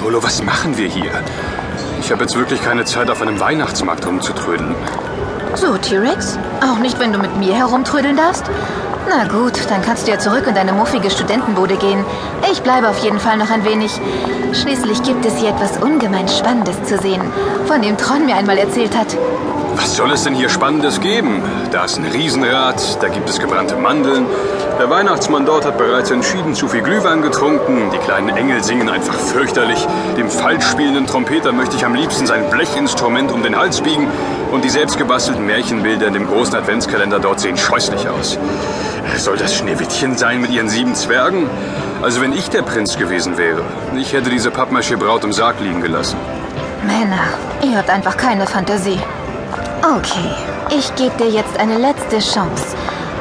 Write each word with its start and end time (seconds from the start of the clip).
Nolo, 0.00 0.22
was 0.22 0.42
machen 0.42 0.78
wir 0.78 0.88
hier? 0.88 1.10
Ich 2.00 2.10
habe 2.10 2.22
jetzt 2.22 2.34
wirklich 2.34 2.62
keine 2.62 2.86
Zeit, 2.86 3.10
auf 3.10 3.20
einem 3.20 3.38
Weihnachtsmarkt 3.38 4.06
rumzutrödeln. 4.06 4.74
So, 5.56 5.76
T-Rex? 5.76 6.38
Auch 6.62 6.78
nicht, 6.78 6.98
wenn 6.98 7.12
du 7.12 7.18
mit 7.18 7.36
mir 7.36 7.54
herumtrödeln 7.54 8.16
darfst? 8.16 8.44
Na 9.10 9.28
gut, 9.28 9.60
dann 9.68 9.82
kannst 9.82 10.06
du 10.06 10.12
ja 10.12 10.18
zurück 10.18 10.46
in 10.46 10.54
deine 10.54 10.72
muffige 10.72 11.10
Studentenbude 11.10 11.76
gehen. 11.76 12.02
Ich 12.50 12.62
bleibe 12.62 12.88
auf 12.88 12.98
jeden 13.04 13.20
Fall 13.20 13.36
noch 13.36 13.50
ein 13.50 13.64
wenig. 13.66 14.00
Schließlich 14.52 15.02
gibt 15.02 15.26
es 15.26 15.36
hier 15.36 15.50
etwas 15.50 15.76
ungemein 15.76 16.28
Spannendes 16.28 16.82
zu 16.84 16.96
sehen, 16.96 17.20
von 17.66 17.82
dem 17.82 17.98
Tron 17.98 18.24
mir 18.24 18.36
einmal 18.36 18.56
erzählt 18.56 18.96
hat. 18.96 19.18
Was 19.76 19.96
soll 19.96 20.12
es 20.12 20.24
denn 20.24 20.34
hier 20.34 20.48
Spannendes 20.48 21.00
geben? 21.00 21.42
Da 21.72 21.84
ist 21.84 21.98
ein 21.98 22.06
Riesenrad, 22.06 23.02
da 23.02 23.08
gibt 23.08 23.28
es 23.28 23.38
gebrannte 23.38 23.76
Mandeln. 23.76 24.26
Der 24.80 24.88
Weihnachtsmann 24.88 25.44
dort 25.44 25.66
hat 25.66 25.76
bereits 25.76 26.10
entschieden 26.10 26.54
zu 26.54 26.66
viel 26.66 26.80
Glühwein 26.80 27.20
getrunken. 27.20 27.90
Die 27.92 27.98
kleinen 27.98 28.34
Engel 28.34 28.64
singen 28.64 28.88
einfach 28.88 29.12
fürchterlich. 29.12 29.86
Dem 30.16 30.30
falsch 30.30 30.64
spielenden 30.64 31.06
Trompeter 31.06 31.52
möchte 31.52 31.76
ich 31.76 31.84
am 31.84 31.94
liebsten 31.94 32.26
sein 32.26 32.48
Blechinstrument 32.48 33.30
um 33.30 33.42
den 33.42 33.58
Hals 33.58 33.82
biegen. 33.82 34.08
Und 34.50 34.64
die 34.64 34.70
selbstgebastelten 34.70 35.44
Märchenbilder 35.44 36.06
in 36.06 36.14
dem 36.14 36.26
großen 36.26 36.54
Adventskalender 36.54 37.18
dort 37.18 37.40
sehen 37.40 37.58
scheußlich 37.58 38.08
aus. 38.08 38.38
Soll 39.18 39.36
das 39.36 39.54
Schneewittchen 39.54 40.16
sein 40.16 40.40
mit 40.40 40.50
ihren 40.50 40.70
sieben 40.70 40.94
Zwergen? 40.94 41.50
Also 42.00 42.22
wenn 42.22 42.32
ich 42.32 42.48
der 42.48 42.62
Prinz 42.62 42.96
gewesen 42.96 43.36
wäre, 43.36 43.60
ich 43.94 44.14
hätte 44.14 44.30
diese 44.30 44.50
Pappmaché-Braut 44.50 45.24
im 45.24 45.34
Sarg 45.34 45.60
liegen 45.60 45.82
gelassen. 45.82 46.16
Männer, 46.86 47.34
ihr 47.62 47.76
habt 47.76 47.90
einfach 47.90 48.16
keine 48.16 48.46
Fantasie. 48.46 48.98
Okay, 49.82 50.30
ich 50.70 50.94
gebe 50.94 51.18
dir 51.18 51.28
jetzt 51.28 51.60
eine 51.60 51.76
letzte 51.76 52.18
Chance. 52.20 52.64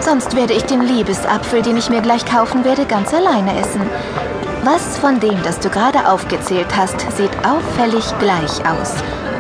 Sonst 0.01 0.35
werde 0.35 0.53
ich 0.53 0.63
den 0.63 0.81
Liebesapfel, 0.81 1.61
den 1.61 1.77
ich 1.77 1.89
mir 1.89 2.01
gleich 2.01 2.25
kaufen 2.25 2.63
werde, 2.63 2.85
ganz 2.85 3.13
alleine 3.13 3.59
essen. 3.59 3.81
Was 4.63 4.97
von 4.97 5.19
dem, 5.19 5.41
das 5.43 5.59
du 5.59 5.69
gerade 5.69 6.09
aufgezählt 6.09 6.67
hast, 6.75 6.99
sieht 7.15 7.31
auffällig 7.45 8.05
gleich 8.19 8.65
aus? 8.65 8.93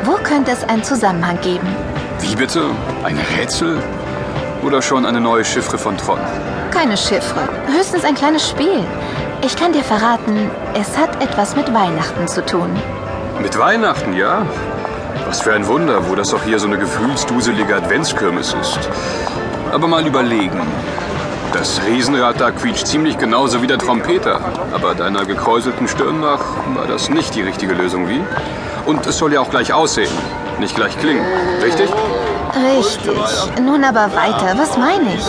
Wo 0.03 0.13
könnte 0.23 0.51
es 0.51 0.63
einen 0.63 0.83
Zusammenhang 0.83 1.39
geben? 1.41 1.67
Wie 2.21 2.35
bitte? 2.35 2.71
Ein 3.03 3.19
Rätsel? 3.37 3.81
Oder 4.61 4.81
schon 4.81 5.05
eine 5.05 5.21
neue 5.21 5.45
Chiffre 5.45 5.77
von 5.77 5.97
Tron? 5.97 6.19
Keine 6.71 6.97
Chiffre, 6.97 7.47
höchstens 7.67 8.03
ein 8.03 8.15
kleines 8.15 8.47
Spiel. 8.47 8.83
Ich 9.41 9.55
kann 9.55 9.71
dir 9.71 9.83
verraten, 9.83 10.51
es 10.73 10.97
hat 10.97 11.23
etwas 11.23 11.55
mit 11.55 11.73
Weihnachten 11.73 12.27
zu 12.27 12.45
tun. 12.45 12.69
Mit 13.41 13.57
Weihnachten, 13.57 14.13
ja? 14.13 14.45
Was 15.25 15.41
für 15.41 15.53
ein 15.53 15.65
Wunder, 15.67 16.09
wo 16.09 16.15
das 16.15 16.29
doch 16.29 16.43
hier 16.43 16.59
so 16.59 16.67
eine 16.67 16.77
gefühlsduselige 16.77 17.75
Adventskirmes 17.75 18.53
ist. 18.61 18.79
Aber 19.71 19.87
mal 19.87 20.05
überlegen. 20.05 20.61
Das 21.53 21.81
Riesenrad 21.87 22.39
da 22.39 22.51
quietscht 22.51 22.87
ziemlich 22.87 23.17
genauso 23.17 23.61
wie 23.61 23.67
der 23.67 23.77
Trompeter. 23.77 24.39
Aber 24.73 24.93
deiner 24.93 25.25
gekräuselten 25.25 25.87
Stirn 25.87 26.19
nach 26.19 26.41
war 26.75 26.85
das 26.87 27.09
nicht 27.09 27.35
die 27.35 27.41
richtige 27.41 27.73
Lösung, 27.73 28.07
wie? 28.07 28.21
Und 28.85 29.05
es 29.07 29.17
soll 29.17 29.33
ja 29.33 29.41
auch 29.41 29.49
gleich 29.49 29.73
aussehen, 29.73 30.11
nicht 30.59 30.75
gleich 30.75 30.97
klingen. 30.99 31.25
Richtig? 31.63 31.89
Richtig. 32.75 33.17
Nun 33.61 33.83
aber 33.83 34.11
weiter. 34.15 34.57
Was 34.57 34.77
meine 34.77 35.13
ich? 35.15 35.25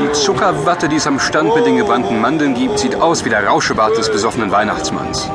Die 0.00 0.12
Zuckerwatte, 0.12 0.88
die 0.88 0.96
es 0.96 1.06
am 1.06 1.18
Stand 1.18 1.54
mit 1.54 1.66
den 1.66 1.76
gebrannten 1.76 2.20
Mandeln 2.20 2.54
gibt, 2.54 2.78
sieht 2.78 2.94
aus 2.94 3.24
wie 3.24 3.30
der 3.30 3.46
Rauschebart 3.46 3.96
des 3.98 4.10
besoffenen 4.10 4.50
Weihnachtsmanns. 4.50 5.28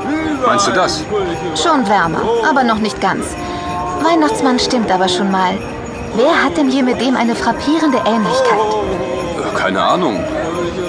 Meinst 0.46 0.68
du 0.68 0.72
das? 0.72 1.04
Schon 1.62 1.88
wärmer, 1.88 2.22
aber 2.50 2.64
noch 2.64 2.80
nicht 2.80 3.00
ganz. 3.02 3.26
Weihnachtsmann 4.02 4.60
stimmt 4.60 4.92
aber 4.92 5.08
schon 5.08 5.32
mal. 5.32 5.58
Wer 6.16 6.44
hat 6.44 6.58
denn 6.58 6.70
hier 6.70 6.84
mit 6.84 7.02
dem 7.02 7.16
eine 7.16 7.36
frappierende 7.36 7.98
Ähnlichkeit? 8.06 8.60
Äh, 8.60 9.58
Keine 9.58 9.82
Ahnung. 9.82 10.24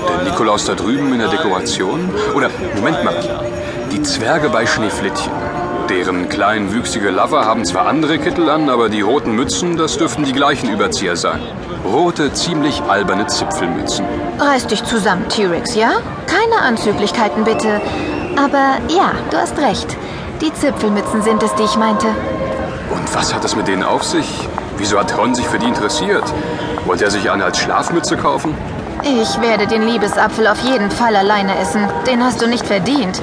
Der 0.09 0.31
Nikolaus 0.31 0.67
da 0.67 0.75
drüben 0.75 1.13
in 1.13 1.19
der 1.19 1.29
Dekoration? 1.29 2.11
Oder, 2.35 2.51
Moment 2.75 3.03
mal, 3.05 3.17
die 3.91 4.03
Zwerge 4.03 4.51
bei 4.51 4.67
Schneeflittchen. 4.67 5.33
Deren 5.89 6.29
kleinwüchsige 6.29 7.11
Lover 7.11 7.45
haben 7.45 7.65
zwar 7.65 7.87
andere 7.87 8.19
Kittel 8.19 8.49
an, 8.51 8.69
aber 8.69 8.89
die 8.89 9.01
roten 9.03 9.35
Mützen, 9.35 9.77
das 9.77 9.97
dürften 9.99 10.25
die 10.25 10.33
gleichen 10.33 10.71
Überzieher 10.71 11.17
sein. 11.17 11.41
Rote, 11.85 12.33
ziemlich 12.33 12.83
alberne 12.83 13.27
Zipfelmützen. 13.27 14.05
Reiß 14.39 14.67
dich 14.67 14.83
zusammen, 14.85 15.29
T-Rex, 15.29 15.75
ja? 15.75 15.93
Keine 16.27 16.63
Anzüglichkeiten 16.63 17.45
bitte. 17.45 17.81
Aber 18.37 18.79
ja, 18.89 19.13
du 19.31 19.37
hast 19.37 19.59
recht. 19.59 19.97
Die 20.41 20.53
Zipfelmützen 20.53 21.23
sind 21.23 21.43
es, 21.43 21.55
die 21.55 21.63
ich 21.65 21.77
meinte. 21.77 22.07
Und 22.91 23.15
was 23.15 23.35
hat 23.35 23.45
es 23.45 23.55
mit 23.57 23.69
denen 23.69 23.83
auf 23.85 24.03
sich? 24.03 24.49
Wieso 24.77 24.99
hat 24.99 25.17
Ron 25.17 25.35
sich 25.35 25.47
für 25.47 25.59
die 25.59 25.67
interessiert? 25.67 26.25
Wollte 26.85 27.05
er 27.05 27.11
sich 27.11 27.31
eine 27.31 27.45
als 27.45 27.59
Schlafmütze 27.59 28.17
kaufen? 28.17 28.55
Ich 29.03 29.41
werde 29.41 29.67
den 29.67 29.87
Liebesapfel 29.87 30.47
auf 30.47 30.61
jeden 30.61 30.91
Fall 30.91 31.15
alleine 31.15 31.59
essen. 31.59 31.87
Den 32.07 32.25
hast 32.25 32.41
du 32.41 32.49
nicht 32.49 32.67
verdient. 32.67 33.21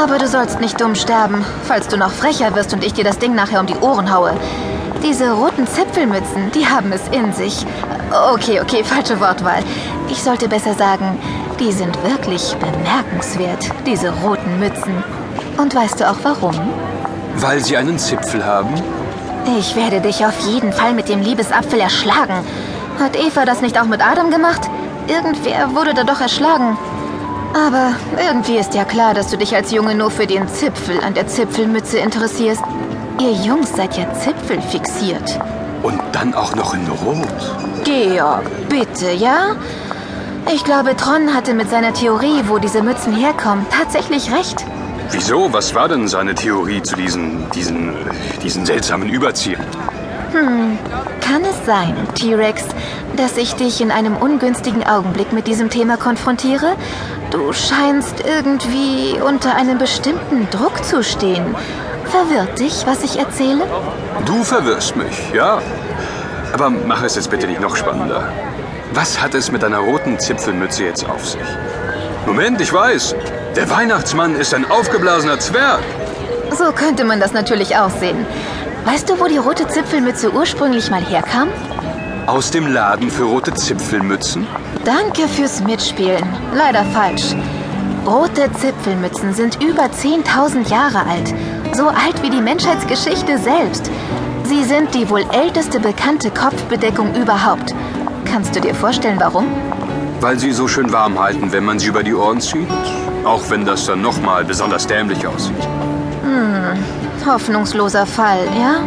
Aber 0.00 0.18
du 0.18 0.28
sollst 0.28 0.60
nicht 0.60 0.80
dumm 0.80 0.94
sterben, 0.94 1.44
falls 1.64 1.88
du 1.88 1.96
noch 1.96 2.12
frecher 2.12 2.54
wirst 2.54 2.72
und 2.72 2.84
ich 2.84 2.92
dir 2.92 3.04
das 3.04 3.18
Ding 3.18 3.34
nachher 3.34 3.60
um 3.60 3.66
die 3.66 3.76
Ohren 3.76 4.14
haue. 4.14 4.32
Diese 5.02 5.32
roten 5.32 5.66
Zipfelmützen, 5.66 6.52
die 6.54 6.66
haben 6.66 6.92
es 6.92 7.02
in 7.08 7.32
sich. 7.32 7.66
Okay, 8.32 8.60
okay, 8.60 8.84
falsche 8.84 9.20
Wortwahl. 9.20 9.62
Ich 10.08 10.22
sollte 10.22 10.48
besser 10.48 10.74
sagen, 10.74 11.18
die 11.60 11.72
sind 11.72 11.96
wirklich 12.04 12.56
bemerkenswert, 12.56 13.70
diese 13.86 14.10
roten 14.22 14.58
Mützen. 14.58 15.02
Und 15.56 15.74
weißt 15.74 16.00
du 16.00 16.08
auch 16.08 16.18
warum? 16.22 16.54
Weil 17.36 17.60
sie 17.60 17.76
einen 17.76 17.98
Zipfel 17.98 18.44
haben? 18.44 18.74
Ich 19.58 19.76
werde 19.76 20.00
dich 20.00 20.24
auf 20.24 20.38
jeden 20.40 20.72
Fall 20.72 20.92
mit 20.92 21.08
dem 21.08 21.22
Liebesapfel 21.22 21.80
erschlagen. 21.80 22.44
Hat 22.98 23.16
Eva 23.16 23.44
das 23.44 23.60
nicht 23.60 23.80
auch 23.80 23.86
mit 23.86 24.04
Adam 24.04 24.30
gemacht? 24.30 24.62
Irgendwer 25.06 25.74
wurde 25.74 25.94
da 25.94 26.04
doch 26.04 26.20
erschlagen. 26.20 26.76
Aber 27.54 27.94
irgendwie 28.22 28.58
ist 28.58 28.74
ja 28.74 28.84
klar, 28.84 29.14
dass 29.14 29.30
du 29.30 29.38
dich 29.38 29.54
als 29.54 29.70
Junge 29.70 29.94
nur 29.94 30.10
für 30.10 30.26
den 30.26 30.48
Zipfel 30.48 31.00
an 31.02 31.14
der 31.14 31.26
Zipfelmütze 31.26 31.98
interessierst. 31.98 32.62
Ihr 33.20 33.32
Jungs 33.32 33.74
seid 33.74 33.96
ja 33.96 34.12
zipfelfixiert. 34.12 35.38
Und 35.82 36.00
dann 36.12 36.34
auch 36.34 36.54
noch 36.54 36.74
in 36.74 36.86
Rot. 36.88 37.84
Georg, 37.84 38.44
bitte, 38.68 39.12
ja? 39.12 39.56
Ich 40.52 40.64
glaube, 40.64 40.96
Tron 40.96 41.34
hatte 41.34 41.54
mit 41.54 41.70
seiner 41.70 41.92
Theorie, 41.92 42.42
wo 42.46 42.58
diese 42.58 42.82
Mützen 42.82 43.14
herkommen, 43.14 43.66
tatsächlich 43.70 44.32
recht. 44.32 44.64
Wieso? 45.10 45.52
Was 45.52 45.74
war 45.74 45.88
denn 45.88 46.06
seine 46.08 46.34
Theorie 46.34 46.82
zu 46.82 46.96
diesen, 46.96 47.50
diesen, 47.50 47.94
diesen 48.42 48.66
seltsamen 48.66 49.08
Überziehern? 49.08 49.64
Kann 50.30 51.42
es 51.42 51.66
sein, 51.66 51.94
T-Rex, 52.14 52.62
dass 53.16 53.36
ich 53.36 53.54
dich 53.54 53.80
in 53.80 53.90
einem 53.90 54.16
ungünstigen 54.16 54.86
Augenblick 54.86 55.32
mit 55.32 55.46
diesem 55.46 55.70
Thema 55.70 55.96
konfrontiere? 55.96 56.76
Du 57.30 57.52
scheinst 57.52 58.24
irgendwie 58.26 59.18
unter 59.20 59.54
einem 59.54 59.78
bestimmten 59.78 60.48
Druck 60.50 60.84
zu 60.84 61.02
stehen. 61.02 61.54
Verwirrt 62.04 62.58
dich, 62.58 62.86
was 62.86 63.02
ich 63.02 63.18
erzähle? 63.18 63.66
Du 64.24 64.42
verwirrst 64.44 64.96
mich, 64.96 65.32
ja. 65.34 65.60
Aber 66.52 66.70
mach 66.70 67.02
es 67.02 67.16
jetzt 67.16 67.30
bitte 67.30 67.46
nicht 67.46 67.60
noch 67.60 67.76
spannender. 67.76 68.32
Was 68.92 69.20
hat 69.20 69.34
es 69.34 69.52
mit 69.52 69.62
deiner 69.62 69.78
roten 69.78 70.18
Zipfelmütze 70.18 70.84
jetzt 70.84 71.08
auf 71.08 71.26
sich? 71.26 71.40
Moment, 72.26 72.60
ich 72.60 72.72
weiß. 72.72 73.14
Der 73.58 73.68
Weihnachtsmann 73.70 74.36
ist 74.36 74.54
ein 74.54 74.70
aufgeblasener 74.70 75.40
Zwerg. 75.40 75.80
So 76.56 76.70
könnte 76.70 77.02
man 77.02 77.18
das 77.18 77.32
natürlich 77.32 77.76
auch 77.76 77.90
sehen. 77.90 78.24
Weißt 78.84 79.10
du, 79.10 79.18
wo 79.18 79.26
die 79.26 79.38
rote 79.38 79.66
Zipfelmütze 79.66 80.32
ursprünglich 80.32 80.92
mal 80.92 81.02
herkam? 81.02 81.48
Aus 82.28 82.52
dem 82.52 82.68
Laden 82.68 83.10
für 83.10 83.24
rote 83.24 83.52
Zipfelmützen? 83.52 84.46
Danke 84.84 85.26
fürs 85.26 85.60
Mitspielen. 85.60 86.22
Leider 86.54 86.84
falsch. 86.84 87.34
Rote 88.06 88.48
Zipfelmützen 88.52 89.34
sind 89.34 89.60
über 89.60 89.86
10.000 89.86 90.70
Jahre 90.70 91.04
alt. 91.04 91.34
So 91.72 91.88
alt 91.88 92.22
wie 92.22 92.30
die 92.30 92.40
Menschheitsgeschichte 92.40 93.38
selbst. 93.38 93.90
Sie 94.44 94.62
sind 94.62 94.94
die 94.94 95.10
wohl 95.10 95.24
älteste 95.32 95.80
bekannte 95.80 96.30
Kopfbedeckung 96.30 97.12
überhaupt. 97.16 97.74
Kannst 98.24 98.54
du 98.54 98.60
dir 98.60 98.76
vorstellen, 98.76 99.18
warum? 99.18 99.48
Weil 100.20 100.38
sie 100.38 100.52
so 100.52 100.68
schön 100.68 100.92
warm 100.92 101.18
halten, 101.18 101.50
wenn 101.50 101.64
man 101.64 101.80
sie 101.80 101.88
über 101.88 102.04
die 102.04 102.14
Ohren 102.14 102.40
zieht. 102.40 102.68
Auch 103.28 103.50
wenn 103.50 103.66
das 103.66 103.84
dann 103.84 104.00
nochmal 104.00 104.42
besonders 104.42 104.86
dämlich 104.86 105.26
aussieht. 105.26 105.68
Hoffnungsloser 107.26 108.06
Fall, 108.06 108.38
ja? 108.58 108.80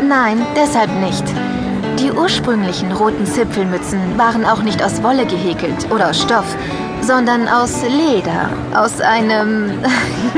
Nein, 0.00 0.46
deshalb 0.54 0.90
nicht. 1.00 1.24
Die 1.98 2.12
ursprünglichen 2.12 2.92
roten 2.92 3.26
Zipfelmützen 3.26 4.16
waren 4.16 4.44
auch 4.44 4.62
nicht 4.62 4.80
aus 4.80 5.02
Wolle 5.02 5.26
gehäkelt 5.26 5.90
oder 5.90 6.10
aus 6.10 6.22
Stoff, 6.22 6.46
sondern 7.00 7.48
aus 7.48 7.82
Leder. 7.82 8.48
Aus 8.76 9.00
einem 9.00 9.72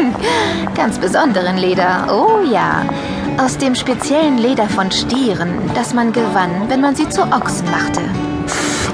ganz 0.74 0.98
besonderen 0.98 1.58
Leder. 1.58 2.06
Oh 2.10 2.40
ja. 2.42 2.86
Aus 3.36 3.58
dem 3.58 3.74
speziellen 3.74 4.38
Leder 4.38 4.66
von 4.66 4.90
Stieren, 4.90 5.50
das 5.74 5.92
man 5.92 6.10
gewann, 6.14 6.68
wenn 6.68 6.80
man 6.80 6.96
sie 6.96 7.08
zu 7.10 7.20
Ochsen 7.20 7.70
machte. 7.70 8.00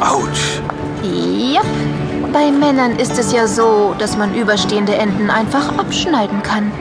Autsch. 0.01 0.61
Yep. 1.05 2.12
Bei 2.33 2.51
Männern 2.51 2.97
ist 2.99 3.19
es 3.19 3.31
ja 3.33 3.47
so, 3.47 3.95
dass 3.99 4.17
man 4.17 4.35
überstehende 4.35 4.95
Enden 4.95 5.29
einfach 5.29 5.77
abschneiden 5.77 6.43
kann. 6.43 6.73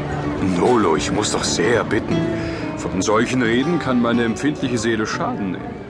Nolo, 0.58 0.96
ich 0.96 1.12
muss 1.12 1.34
doch 1.34 1.44
sehr 1.44 1.84
bitten. 1.84 2.16
Von 2.78 3.02
solchen 3.02 3.42
Reden 3.42 3.78
kann 3.78 4.02
meine 4.02 4.24
empfindliche 4.24 4.78
Seele 4.78 5.06
Schaden 5.06 5.52
nehmen. 5.52 5.81